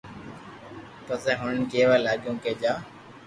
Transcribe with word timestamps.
پسي 1.05 1.31
ھوڻين 1.39 1.63
ڪيوا 1.71 1.95
لاگيو 2.05 2.33
ڪي 2.43 2.53
جا 2.61 2.73